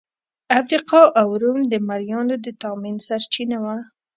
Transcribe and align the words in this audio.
افریقا 0.59 1.01
او 1.21 1.27
روم 1.41 1.59
د 1.71 1.73
مریانو 1.87 2.35
د 2.45 2.47
تامین 2.61 2.95
سرچینه 3.07 3.57
وه. 3.63 3.75